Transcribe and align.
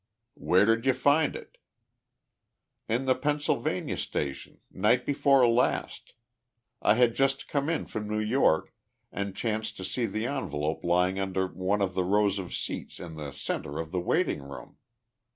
"Where 0.41 0.65
did 0.65 0.87
you 0.87 0.93
find 0.93 1.35
it?" 1.35 1.59
"In 2.89 3.05
the 3.05 3.13
Pennsylvania 3.13 3.97
station, 3.97 4.57
night 4.71 5.05
before 5.05 5.47
last. 5.47 6.13
I 6.81 6.95
had 6.95 7.13
just 7.13 7.47
come 7.47 7.69
in 7.69 7.85
from 7.85 8.09
New 8.09 8.17
York, 8.17 8.73
and 9.11 9.35
chanced 9.35 9.77
to 9.77 9.83
see 9.83 10.07
the 10.07 10.25
envelope 10.25 10.83
lying 10.83 11.19
under 11.19 11.45
one 11.45 11.83
of 11.83 11.93
the 11.93 12.03
rows 12.03 12.39
of 12.39 12.51
seats 12.51 12.99
in 12.99 13.13
the 13.13 13.31
center 13.31 13.77
of 13.77 13.91
the 13.91 14.01
waiting 14.01 14.41
room. 14.41 14.77